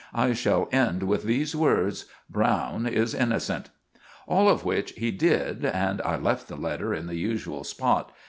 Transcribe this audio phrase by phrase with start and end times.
[0.15, 3.69] I shall end with these words: 'Browne is innosent.'"
[4.27, 8.11] All of which he did, and I left the letter in the usual spot.